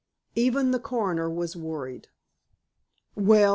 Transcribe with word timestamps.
Even 0.33 0.71
the 0.71 0.79
coroner 0.79 1.29
was 1.29 1.55
worried. 1.55 2.07
"Well!" 3.13 3.49